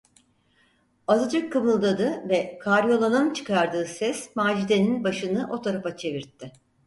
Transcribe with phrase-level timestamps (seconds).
[1.07, 6.51] Azıcık kımıldadı ve karyolanın çıkardığı ses Macide’nin başını o tarafa çevirtti.